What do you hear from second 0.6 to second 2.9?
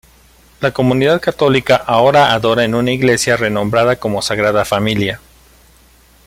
La comunidad católica ahora adora en una